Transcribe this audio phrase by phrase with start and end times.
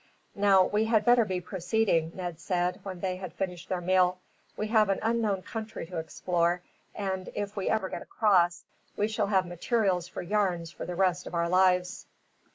[0.33, 4.17] "Now we had better be proceeding," Ned said, when they had finished their meal.
[4.57, 6.63] "We have an unknown country to explore
[6.95, 8.63] and, if we ever get across,
[8.97, 12.07] we shall have materials for yarns for the rest of our lives."